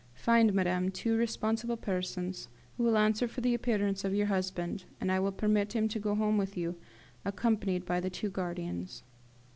Find, 0.15 0.51
madame, 0.55 0.89
two 0.89 1.15
responsible 1.15 1.77
persons, 1.77 2.47
who 2.75 2.83
will 2.83 2.97
answer 2.97 3.27
for 3.27 3.41
the 3.41 3.53
appearance 3.53 4.03
of 4.03 4.15
your 4.15 4.25
husband, 4.25 4.85
and 4.99 5.11
I 5.11 5.19
will 5.19 5.31
permit 5.31 5.73
him 5.73 5.87
to 5.89 5.99
go 5.99 6.15
home 6.15 6.39
with 6.39 6.57
you, 6.57 6.75
accompanied 7.23 7.85
by 7.85 7.99
the 7.99 8.09
two 8.09 8.31
guardians." 8.31 9.03